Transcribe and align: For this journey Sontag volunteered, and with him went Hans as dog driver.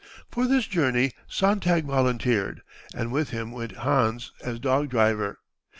For 0.31 0.47
this 0.47 0.65
journey 0.65 1.11
Sontag 1.27 1.85
volunteered, 1.85 2.63
and 2.95 3.11
with 3.11 3.29
him 3.29 3.51
went 3.51 3.73
Hans 3.73 4.31
as 4.43 4.57
dog 4.57 4.89
driver. 4.89 5.37